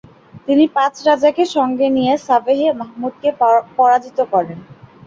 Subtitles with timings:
[0.47, 3.29] তিনি "পাচ রাজা"কে সঙ্গে নিয়ে সাভেহে মাহমুদকে
[3.77, 4.59] পরাজিত করেন।